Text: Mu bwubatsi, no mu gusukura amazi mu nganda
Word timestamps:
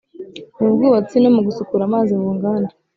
Mu 0.61 0.67
bwubatsi, 0.73 1.15
no 1.19 1.29
mu 1.35 1.41
gusukura 1.47 1.81
amazi 1.85 2.11
mu 2.21 2.29
nganda 2.35 2.73